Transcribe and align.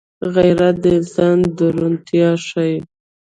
غیرت 0.35 0.75
د 0.83 0.85
انسان 0.97 1.37
درونتيا 1.57 2.29
ښيي 2.47 2.77